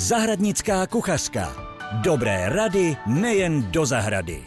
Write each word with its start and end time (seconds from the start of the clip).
Zahradnická 0.00 0.86
kuchařka. 0.86 1.56
Dobré 2.02 2.48
rady 2.48 2.96
nejen 3.06 3.70
do 3.70 3.86
zahrady. 3.86 4.46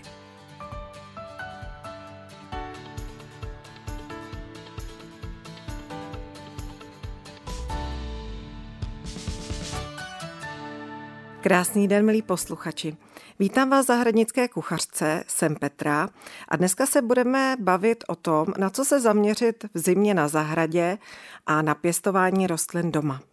Krásný 11.42 11.88
den, 11.88 12.06
milí 12.06 12.22
posluchači. 12.22 12.98
Vítám 13.40 13.70
vás 13.70 13.86
zahradnické 13.86 14.48
kuchařce, 14.48 15.24
jsem 15.28 15.56
Petra 15.56 16.10
a 16.48 16.56
dneska 16.56 16.86
se 16.86 17.02
budeme 17.02 17.56
bavit 17.60 18.04
o 18.08 18.16
tom, 18.16 18.48
na 18.58 18.70
co 18.70 18.86
se 18.86 19.00
zaměřit 19.00 19.66
v 19.74 19.80
zimě 19.80 20.14
na 20.14 20.28
zahradě 20.28 20.98
a 21.46 21.62
na 21.62 21.76
pěstování 21.76 22.48
rostlin 22.48 22.92
doma. 22.92 23.33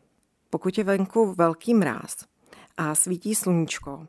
Pokud 0.51 0.79
je 0.79 0.85
venku 0.85 1.35
velký 1.35 1.75
mráz 1.75 2.17
a 2.77 2.95
svítí 2.95 3.35
sluníčko, 3.35 4.07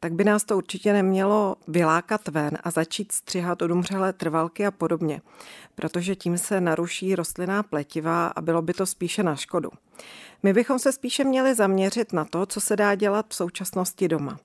tak 0.00 0.12
by 0.12 0.24
nás 0.24 0.44
to 0.44 0.56
určitě 0.56 0.92
nemělo 0.92 1.56
vylákat 1.68 2.28
ven 2.28 2.58
a 2.64 2.70
začít 2.70 3.12
střihat 3.12 3.62
odumřelé 3.62 4.12
trvalky 4.12 4.66
a 4.66 4.70
podobně, 4.70 5.22
protože 5.74 6.16
tím 6.16 6.38
se 6.38 6.60
naruší 6.60 7.14
rostlinná 7.14 7.62
pletiva 7.62 8.26
a 8.26 8.40
bylo 8.40 8.62
by 8.62 8.72
to 8.72 8.86
spíše 8.86 9.22
na 9.22 9.36
škodu. 9.36 9.70
My 10.42 10.52
bychom 10.52 10.78
se 10.78 10.92
spíše 10.92 11.24
měli 11.24 11.54
zaměřit 11.54 12.12
na 12.12 12.24
to, 12.24 12.46
co 12.46 12.60
se 12.60 12.76
dá 12.76 12.94
dělat 12.94 13.26
v 13.28 13.34
současnosti 13.34 14.08
doma. 14.08 14.38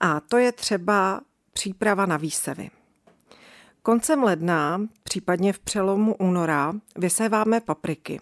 A 0.00 0.20
to 0.20 0.36
je 0.36 0.52
třeba 0.52 1.20
příprava 1.52 2.06
na 2.06 2.16
výsevy. 2.16 2.70
Koncem 3.82 4.22
ledna, 4.22 4.80
případně 5.02 5.52
v 5.52 5.58
přelomu 5.58 6.14
února, 6.14 6.72
vyséváme 6.96 7.60
papriky. 7.60 8.20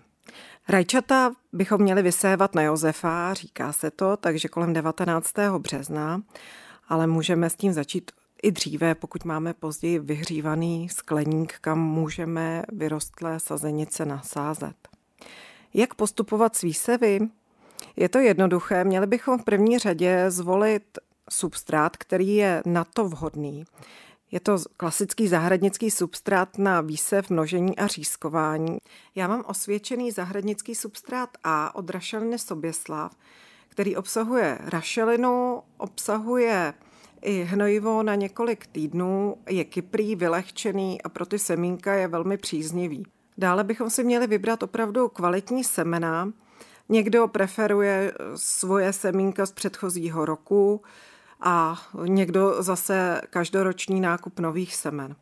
Rajčata 0.71 1.33
bychom 1.53 1.83
měli 1.83 2.03
vysévat 2.03 2.55
na 2.55 2.63
Josefa, 2.63 3.35
říká 3.35 3.73
se 3.73 3.91
to, 3.91 4.17
takže 4.17 4.49
kolem 4.49 4.73
19. 4.73 5.33
března, 5.59 6.23
ale 6.89 7.07
můžeme 7.07 7.51
s 7.51 7.55
tím 7.55 7.73
začít 7.73 8.11
i 8.42 8.53
dříve, 8.53 8.95
pokud 8.95 9.25
máme 9.25 9.55
později 9.55 9.98
vyhřívaný 9.98 10.89
skleník, 10.89 11.55
kam 11.61 11.81
můžeme 11.81 12.62
vyrostlé 12.73 13.41
sazenice 13.41 14.05
nasázet. 14.05 14.77
Jak 15.75 15.95
postupovat 15.95 16.57
s 16.57 16.62
výsevy? 16.62 17.20
Je 17.97 18.09
to 18.09 18.19
jednoduché, 18.19 18.85
měli 18.85 19.07
bychom 19.07 19.39
v 19.39 19.45
první 19.45 19.79
řadě 19.79 20.25
zvolit 20.29 20.98
substrát, 21.31 21.97
který 21.97 22.37
je 22.37 22.62
na 22.67 22.85
to 22.85 23.09
vhodný. 23.09 23.64
Je 24.31 24.41
to 24.41 24.59
klasický 24.77 25.29
zahradnický 25.29 25.91
substrát 25.91 26.59
na 26.59 26.81
výsev, 26.81 27.31
množení 27.31 27.79
a 27.79 27.87
řízkování. 27.87 28.79
Já 29.15 29.29
mám 29.29 29.45
osvědčený 29.47 30.11
zahradnický 30.11 30.75
substrát 30.75 31.31
A 31.45 31.75
od 31.75 31.91
rašeliny 31.91 32.39
Soběslav, 32.39 33.12
který 33.69 33.97
obsahuje 33.97 34.59
rašelinu, 34.61 35.62
obsahuje 35.77 36.75
i 37.23 37.43
hnojivo 37.43 38.03
na 38.03 38.15
několik 38.15 38.67
týdnů, 38.67 39.37
je 39.48 39.65
kyprý, 39.65 40.17
vylehčený 40.17 41.03
a 41.03 41.09
pro 41.09 41.27
ty 41.27 41.39
semínka 41.39 41.95
je 41.95 42.09
velmi 42.09 42.37
příznivý. 42.37 43.07
Dále 43.39 43.65
bychom 43.65 43.91
si 43.91 44.05
měli 44.05 44.27
vybrat 44.27 44.63
opravdu 44.63 45.09
kvalitní 45.09 45.65
semena. 45.65 46.33
Někdo 46.89 47.29
preferuje 47.29 48.13
svoje 48.35 48.92
semínka 48.92 49.47
z 49.47 49.53
předchozího 49.53 50.25
roku, 50.25 50.83
a 51.41 51.83
někdo 52.05 52.62
zase 52.62 53.20
každoroční 53.31 54.00
nákup 54.00 54.41
nových 54.41 54.77
semen. 54.77 55.17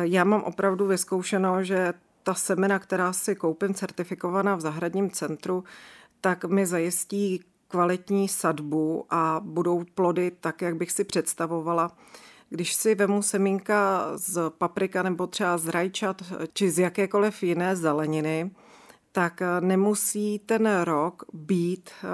Já 0.00 0.24
mám 0.24 0.42
opravdu 0.42 0.86
vyzkoušeno, 0.86 1.64
že 1.64 1.94
ta 2.22 2.34
semena, 2.34 2.78
která 2.78 3.12
si 3.12 3.36
koupím 3.36 3.74
certifikovaná 3.74 4.56
v 4.56 4.60
zahradním 4.60 5.10
centru, 5.10 5.64
tak 6.20 6.44
mi 6.44 6.66
zajistí 6.66 7.44
kvalitní 7.68 8.28
sadbu 8.28 9.06
a 9.10 9.40
budou 9.44 9.84
plody 9.94 10.32
tak, 10.40 10.62
jak 10.62 10.76
bych 10.76 10.92
si 10.92 11.04
představovala. 11.04 11.92
Když 12.50 12.74
si 12.74 12.94
vemu 12.94 13.22
semínka 13.22 14.10
z 14.14 14.50
paprika 14.58 15.02
nebo 15.02 15.26
třeba 15.26 15.58
z 15.58 15.68
rajčat 15.68 16.22
či 16.52 16.70
z 16.70 16.78
jakékoliv 16.78 17.42
jiné 17.42 17.76
zeleniny, 17.76 18.50
tak 19.16 19.42
eh, 19.42 19.60
nemusí 19.60 20.38
ten 20.38 20.80
rok 20.80 21.24
být 21.32 21.90
eh, 21.90 22.08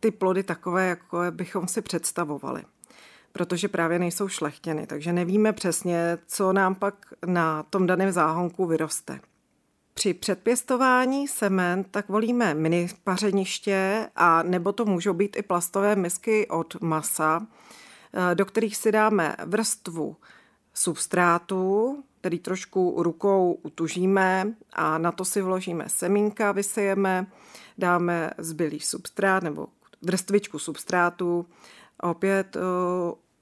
ty 0.00 0.10
plody 0.10 0.42
takové, 0.42 0.88
jako 0.88 1.18
bychom 1.30 1.68
si 1.68 1.82
představovali. 1.82 2.62
Protože 3.32 3.68
právě 3.68 3.98
nejsou 3.98 4.28
šlechtěny, 4.28 4.86
takže 4.86 5.12
nevíme 5.12 5.52
přesně, 5.52 6.18
co 6.26 6.52
nám 6.52 6.74
pak 6.74 6.94
na 7.26 7.62
tom 7.62 7.86
daném 7.86 8.12
záhonku 8.12 8.66
vyroste. 8.66 9.20
Při 9.94 10.14
předpěstování 10.14 11.28
semen 11.28 11.84
tak 11.84 12.08
volíme 12.08 12.54
mini 12.54 12.88
pařeniště 13.04 14.08
a 14.16 14.42
nebo 14.42 14.72
to 14.72 14.84
můžou 14.84 15.12
být 15.12 15.36
i 15.36 15.42
plastové 15.42 15.96
misky 15.96 16.48
od 16.48 16.80
masa, 16.80 17.46
eh, 18.12 18.34
do 18.34 18.44
kterých 18.44 18.76
si 18.76 18.92
dáme 18.92 19.36
vrstvu 19.46 20.16
substrátu, 20.74 22.04
který 22.20 22.38
trošku 22.38 23.02
rukou 23.02 23.52
utužíme 23.62 24.54
a 24.72 24.98
na 24.98 25.12
to 25.12 25.24
si 25.24 25.42
vložíme 25.42 25.84
semínka, 25.88 26.52
vysejeme, 26.52 27.26
dáme 27.78 28.30
zbylý 28.38 28.80
substrát 28.80 29.42
nebo 29.42 29.66
vrstvičku 30.02 30.58
substrátu, 30.58 31.46
opět 32.02 32.56
uh, 32.56 32.62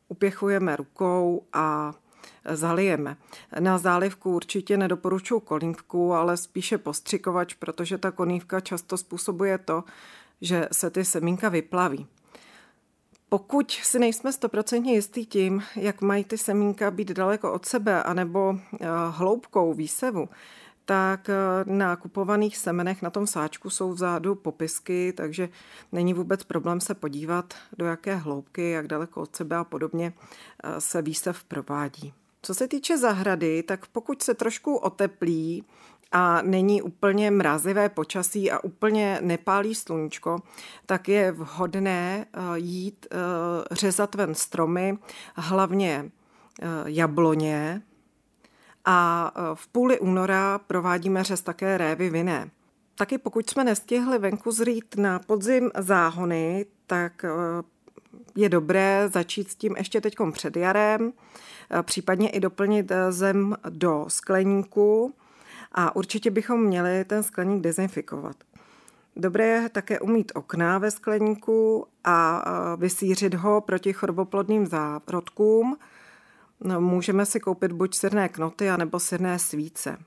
upěchujeme 0.09 0.76
rukou 0.76 1.47
a 1.53 1.94
zalijeme. 2.53 3.16
Na 3.59 3.78
zálivku 3.78 4.34
určitě 4.34 4.76
nedoporučuji 4.76 5.41
kolívku, 5.41 6.12
ale 6.12 6.37
spíše 6.37 6.78
postřikovač, 6.78 7.54
protože 7.54 7.98
ta 7.98 8.10
konívka 8.10 8.60
často 8.60 8.97
způsobuje 8.97 9.58
to, 9.58 9.84
že 10.41 10.69
se 10.72 10.91
ty 10.91 11.04
semínka 11.04 11.48
vyplaví. 11.48 12.06
Pokud 13.28 13.70
si 13.70 13.98
nejsme 13.98 14.32
stoprocentně 14.32 14.94
jistý 14.94 15.26
tím, 15.26 15.62
jak 15.76 16.00
mají 16.00 16.25
ty 16.25 16.38
semínka 16.38 16.91
být 16.91 17.09
daleko 17.12 17.53
od 17.53 17.66
sebe, 17.66 18.03
anebo 18.03 18.54
eh, 18.56 18.87
hloubkou 19.10 19.75
výsevu, 19.75 20.28
tak 20.84 21.28
eh, 21.28 21.34
na 21.64 21.97
kupovaných 21.97 22.56
semenech 22.56 23.03
na 23.03 23.10
tom 23.10 23.26
sáčku 23.26 23.70
jsou 23.70 23.92
vzadu 23.92 24.34
popisky, 24.34 25.12
takže 25.12 25.48
není 25.92 26.14
vůbec 26.14 26.44
problém 26.44 26.81
se 26.81 26.94
podívat, 26.94 27.54
do 27.78 27.87
jaké 27.87 28.14
hloubky, 28.16 28.70
jak 28.70 28.87
daleko 28.87 29.20
od 29.20 29.37
sebe 29.37 29.56
a 29.56 29.64
podobně 29.64 30.12
eh, 30.64 30.81
se 30.81 31.03
výsev 31.03 31.44
provádí. 31.44 32.12
Co 32.43 32.54
se 32.54 32.69
týče 32.69 32.98
zahrady, 32.98 33.62
tak 33.62 33.87
pokud 33.87 34.22
se 34.22 34.34
trošku 34.34 34.76
oteplí, 34.76 35.64
a 36.16 36.43
není 36.43 36.82
úplně 36.82 37.31
mrazivé 37.31 37.88
počasí 37.88 38.50
a 38.50 38.65
úplně 38.65 39.19
nepálí 39.22 39.75
sluníčko, 39.75 40.38
tak 40.87 41.09
je 41.09 41.32
vhodné 41.32 42.27
eh, 42.32 42.41
jít 42.54 43.06
eh, 43.10 43.16
řezat 43.71 44.15
ven 44.15 44.34
stromy, 44.34 44.99
hlavně 45.34 46.10
eh, 46.62 46.66
jabloně. 46.84 47.82
A 48.84 49.32
v 49.55 49.69
půli 49.69 50.00
února 50.00 50.59
provádíme 50.59 51.25
řez 51.25 51.43
také 51.43 51.78
révy 51.78 52.10
vinné. 52.10 52.50
Taky 52.94 53.19
pokud 53.19 53.50
jsme 53.50 53.65
nestihli 53.65 54.19
venku 54.19 54.50
zrít 54.50 54.97
na 54.97 55.19
podzim 55.19 55.71
záhony, 55.78 56.66
tak 56.87 57.25
je 58.37 58.49
dobré 58.49 59.09
začít 59.12 59.50
s 59.50 59.55
tím 59.55 59.75
ještě 59.76 60.00
teď 60.00 60.15
před 60.32 60.56
jarem, 60.56 61.12
případně 61.82 62.31
i 62.31 62.41
doplnit 62.41 62.93
zem 63.10 63.56
do 63.69 64.05
skleníku 64.09 65.15
a 65.76 65.97
určitě 65.97 66.31
bychom 66.31 66.64
měli 66.64 67.04
ten 67.04 67.22
skleník 67.22 67.62
dezinfikovat. 67.62 68.37
Dobré 69.16 69.47
je 69.47 69.69
také 69.69 70.00
umít 70.00 70.32
okna 70.34 70.78
ve 70.78 70.91
skleníku 70.91 71.87
a 72.04 72.44
vysířit 72.76 73.34
ho 73.34 73.60
proti 73.60 73.92
choroboplodným 73.92 74.66
zárodkům. 74.66 75.76
No, 76.60 76.81
můžeme 76.81 77.26
si 77.26 77.41
koupit 77.41 77.72
buď 77.72 77.94
sirné 77.94 78.28
knoty, 78.28 78.70
anebo 78.70 79.00
sirné 79.00 79.38
svíce. 79.38 79.98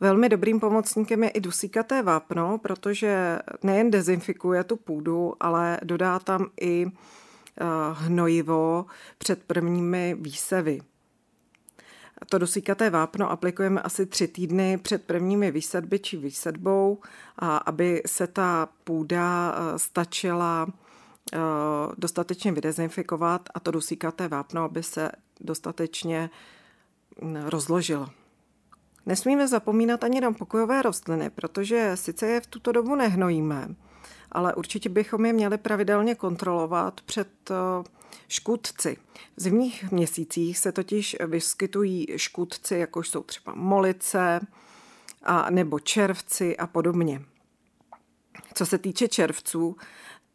Velmi 0.00 0.28
dobrým 0.28 0.60
pomocníkem 0.60 1.24
je 1.24 1.30
i 1.30 1.40
dusíkaté 1.40 2.02
vápno, 2.02 2.58
protože 2.58 3.38
nejen 3.62 3.90
dezinfikuje 3.90 4.64
tu 4.64 4.76
půdu, 4.76 5.34
ale 5.40 5.80
dodá 5.84 6.18
tam 6.18 6.46
i 6.60 6.86
hnojivo 7.92 8.86
před 9.18 9.42
prvními 9.42 10.16
výsevy. 10.20 10.80
To 12.28 12.38
dosíkaté 12.38 12.90
vápno 12.90 13.30
aplikujeme 13.30 13.82
asi 13.82 14.06
tři 14.06 14.28
týdny 14.28 14.78
před 14.78 15.04
prvními 15.04 15.50
výsadby 15.50 15.98
či 15.98 16.16
výsadbou, 16.16 16.98
aby 17.66 18.02
se 18.06 18.26
ta 18.26 18.68
půda 18.84 19.54
e, 19.54 19.78
stačila 19.78 20.66
e, 20.66 21.38
dostatečně 21.98 22.52
vydezinfikovat 22.52 23.48
a 23.54 23.60
to 23.60 23.70
dosíkaté 23.70 24.28
vápno, 24.28 24.62
aby 24.62 24.82
se 24.82 25.10
dostatečně 25.40 26.30
rozložilo. 27.44 28.08
Nesmíme 29.06 29.48
zapomínat 29.48 30.04
ani 30.04 30.20
na 30.20 30.32
pokojové 30.32 30.82
rostliny, 30.82 31.30
protože 31.30 31.92
sice 31.94 32.26
je 32.26 32.40
v 32.40 32.46
tuto 32.46 32.72
dobu 32.72 32.94
nehnojíme, 32.94 33.68
ale 34.32 34.54
určitě 34.54 34.88
bychom 34.88 35.26
je 35.26 35.32
měli 35.32 35.58
pravidelně 35.58 36.14
kontrolovat 36.14 37.00
před 37.00 37.50
e, 37.50 37.54
škůdci. 38.28 38.96
V 39.36 39.42
zimních 39.42 39.90
měsících 39.90 40.58
se 40.58 40.72
totiž 40.72 41.16
vyskytují 41.26 42.06
škůdci, 42.16 42.74
jako 42.74 43.02
jsou 43.02 43.22
třeba 43.22 43.54
molice 43.54 44.40
a 45.22 45.50
nebo 45.50 45.80
červci 45.80 46.56
a 46.56 46.66
podobně. 46.66 47.22
Co 48.54 48.66
se 48.66 48.78
týče 48.78 49.08
červců, 49.08 49.76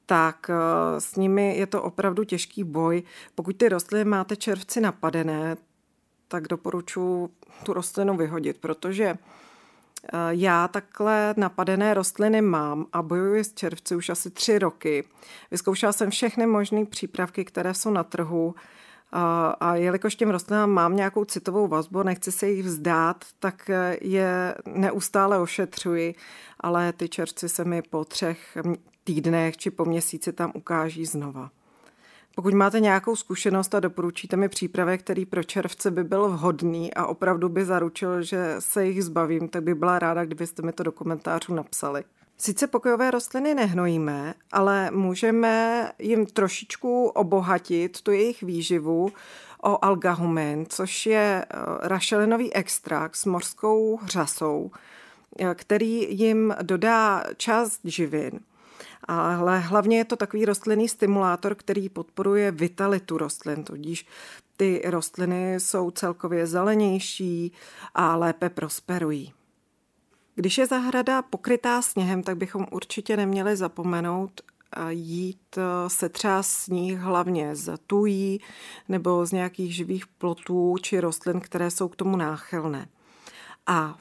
tak 0.06 0.50
eh, 0.50 1.02
s 1.02 1.16
nimi 1.16 1.58
je 1.58 1.68
to 1.68 1.84
opravdu 1.84 2.24
těžký 2.24 2.64
boj. 2.64 3.04
Pokud 3.36 3.56
ty 3.58 3.70
rostliny 3.70 4.06
máte 4.06 4.36
červci 4.36 4.82
napadené, 4.82 5.58
tak 6.28 6.48
doporučuji 6.48 7.30
tu 7.64 7.74
rostlinu 7.74 8.18
vyhodit, 8.18 8.58
protože 8.58 9.18
já 10.30 10.68
takhle 10.68 11.34
napadené 11.38 11.94
rostliny 11.94 12.42
mám 12.42 12.86
a 12.94 13.02
bojuji 13.02 13.44
s 13.44 13.54
červci 13.54 13.96
už 13.96 14.10
asi 14.10 14.30
tři 14.30 14.60
roky. 14.60 15.04
Vyzkoušela 15.52 15.92
jsem 15.92 16.10
všechny 16.10 16.46
možné 16.46 16.86
přípravky, 16.86 17.46
které 17.46 17.74
jsou 17.74 17.92
na 17.92 18.04
trhu 18.04 18.56
a, 19.12 19.50
a 19.60 19.76
jelikož 19.76 20.16
těm 20.16 20.30
rostlinám 20.30 20.70
mám 20.70 20.96
nějakou 20.96 21.26
citovou 21.26 21.68
vazbu, 21.68 22.04
nechci 22.04 22.32
se 22.32 22.50
jich 22.50 22.66
vzdát, 22.66 23.26
tak 23.40 23.70
je 24.02 24.56
neustále 24.66 25.40
ošetřuji, 25.40 26.16
ale 26.60 26.94
ty 26.94 27.10
červci 27.10 27.50
se 27.50 27.66
mi 27.66 27.82
po 27.82 28.06
třech 28.06 28.58
týdnech 29.04 29.58
či 29.58 29.72
po 29.72 29.86
měsíci 29.86 30.34
tam 30.34 30.52
ukáží 30.56 31.06
znova. 31.06 31.50
Pokud 32.36 32.54
máte 32.54 32.80
nějakou 32.80 33.16
zkušenost 33.16 33.76
a 33.76 33.80
doporučíte 33.80 34.36
mi 34.36 34.50
přípravek, 34.50 35.02
který 35.02 35.26
pro 35.26 35.44
červce 35.44 35.92
by 35.92 36.04
byl 36.04 36.30
vhodný 36.30 36.94
a 36.94 37.06
opravdu 37.06 37.50
by 37.50 37.66
zaručil, 37.66 38.22
že 38.22 38.56
se 38.60 38.86
jich 38.86 39.04
zbavím, 39.04 39.48
tak 39.48 39.64
by 39.64 39.76
byla 39.76 40.00
ráda, 40.00 40.26
kdybyste 40.26 40.62
mi 40.62 40.72
to 40.72 40.84
do 40.84 40.92
komentářů 40.92 41.54
napsali. 41.54 42.04
Sice 42.38 42.68
pokojové 42.68 43.12
rostliny 43.12 43.54
nehnojíme, 43.56 44.34
ale 44.52 44.92
můžeme 44.92 45.92
jim 46.00 46.26
trošičku 46.26 47.08
obohatit 47.08 48.02
tu 48.02 48.12
jejich 48.12 48.44
výživu 48.44 49.12
o 49.64 49.86
algahumin, 49.86 50.66
což 50.70 51.06
je 51.06 51.46
eh, 51.46 51.58
rašelinový 51.82 52.54
extrakt 52.54 53.16
s 53.16 53.26
mořskou 53.26 54.00
hřasou, 54.04 54.72
eh, 55.40 55.56
který 55.56 56.20
jim 56.20 56.56
dodá 56.62 57.24
část 57.38 57.80
živin. 57.84 58.40
Ale 59.04 59.60
hlavně 59.60 59.98
je 59.98 60.06
to 60.06 60.16
takový 60.16 60.46
rostlinný 60.46 60.88
stimulátor, 60.88 61.56
který 61.56 61.90
podporuje 61.90 62.52
vitalitu 62.52 63.18
rostlin, 63.18 63.64
tudíž 63.64 64.06
ty 64.58 64.82
rostliny 64.86 65.60
jsou 65.60 65.92
celkově 65.92 66.48
zelenější 66.48 67.52
a 67.94 68.16
lépe 68.16 68.50
prosperují. 68.50 69.34
Když 70.36 70.58
je 70.58 70.66
zahrada 70.68 71.22
pokrytá 71.22 71.82
sněhem, 71.82 72.24
tak 72.24 72.38
bychom 72.38 72.68
určitě 72.72 73.18
neměli 73.18 73.56
zapomenout 73.56 74.42
jít 74.90 75.58
e, 75.58 75.90
se 75.90 76.10
třeba 76.10 76.44
sníh 76.44 77.00
hlavně 77.00 77.56
z 77.56 77.78
tují 77.88 78.40
nebo 78.90 79.26
z 79.26 79.32
nějakých 79.32 79.76
živých 79.76 80.08
plotů 80.08 80.76
či 80.82 81.00
rostlin, 81.00 81.40
které 81.40 81.72
jsou 81.72 81.88
k 81.88 81.96
tomu 81.96 82.18
náchylné. 82.18 82.88
A 83.68 83.98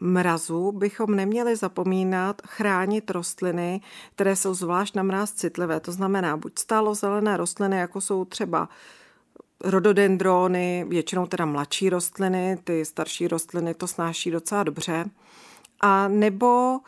mrazu 0.00 0.72
bychom 0.72 1.16
neměli 1.16 1.56
zapomínat 1.56 2.42
chránit 2.46 3.10
rostliny, 3.10 3.80
které 4.14 4.36
jsou 4.36 4.54
zvlášť 4.54 4.94
na 4.94 5.02
mráz 5.02 5.32
citlivé. 5.32 5.80
To 5.80 5.92
znamená 5.92 6.36
buď 6.36 6.58
stálo 6.58 6.94
zelené 6.94 7.36
rostliny, 7.36 7.76
jako 7.76 8.00
jsou 8.00 8.24
třeba 8.24 8.68
rododendrony, 9.64 10.86
většinou 10.88 11.26
teda 11.26 11.46
mladší 11.46 11.90
rostliny, 11.90 12.58
ty 12.64 12.84
starší 12.84 13.28
rostliny 13.28 13.74
to 13.74 13.86
snáší 13.86 14.30
docela 14.30 14.62
dobře, 14.62 15.04
a 15.80 16.08
nebo 16.08 16.78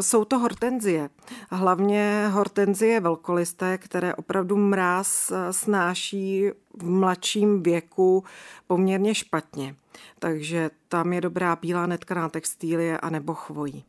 jsou 0.00 0.24
to 0.24 0.38
hortenzie. 0.38 1.10
Hlavně 1.50 2.28
hortenzie 2.32 3.00
velkolisté, 3.00 3.78
které 3.78 4.14
opravdu 4.14 4.56
mráz 4.56 5.30
e, 5.30 5.52
snáší 5.52 6.50
v 6.78 6.90
mladším 6.90 7.62
věku 7.62 8.24
poměrně 8.66 9.14
špatně. 9.14 9.74
Takže 10.18 10.70
tam 10.88 11.12
je 11.12 11.20
dobrá 11.20 11.56
bílá 11.56 11.86
netkaná 11.86 12.28
textílie 12.28 12.98
a 12.98 13.10
nebo 13.10 13.34
chvojí. 13.34 13.84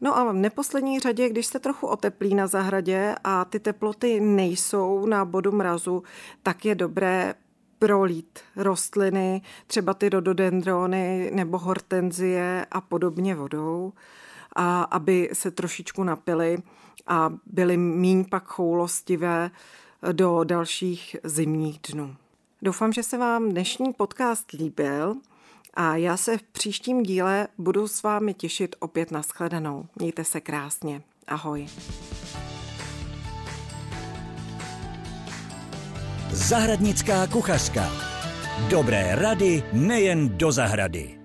No 0.00 0.18
a 0.18 0.32
v 0.32 0.34
neposlední 0.34 1.00
řadě, 1.00 1.28
když 1.28 1.46
se 1.46 1.58
trochu 1.58 1.86
oteplí 1.86 2.34
na 2.34 2.46
zahradě 2.46 3.14
a 3.24 3.44
ty 3.44 3.60
teploty 3.60 4.20
nejsou 4.20 5.06
na 5.06 5.24
bodu 5.24 5.52
mrazu, 5.52 6.02
tak 6.42 6.64
je 6.64 6.74
dobré 6.74 7.34
prolít 7.78 8.38
rostliny, 8.56 9.42
třeba 9.66 9.94
ty 9.94 10.08
rododendrony 10.08 11.30
nebo 11.34 11.58
hortenzie 11.58 12.66
a 12.70 12.80
podobně 12.80 13.34
vodou, 13.34 13.92
a 14.56 14.82
aby 14.82 15.30
se 15.32 15.50
trošičku 15.50 16.04
napily 16.04 16.58
a 17.06 17.32
byly 17.46 17.76
míň 17.76 18.24
pak 18.30 18.44
choulostivé 18.44 19.50
do 20.12 20.44
dalších 20.44 21.16
zimních 21.24 21.80
dnů. 21.92 22.16
Doufám, 22.62 22.92
že 22.92 23.02
se 23.02 23.18
vám 23.18 23.48
dnešní 23.48 23.92
podcast 23.92 24.52
líbil 24.52 25.14
a 25.74 25.96
já 25.96 26.16
se 26.16 26.38
v 26.38 26.42
příštím 26.42 27.02
díle 27.02 27.48
budu 27.58 27.88
s 27.88 28.02
vámi 28.02 28.34
těšit 28.34 28.76
opět 28.78 29.10
na 29.10 29.22
shledanou. 29.22 29.86
Mějte 29.96 30.24
se 30.24 30.40
krásně. 30.40 31.02
Ahoj. 31.26 31.66
Zahradnická 36.32 37.26
kuchařka. 37.26 37.90
Dobré 38.68 39.14
rady 39.14 39.62
nejen 39.72 40.38
do 40.38 40.52
zahrady. 40.52 41.19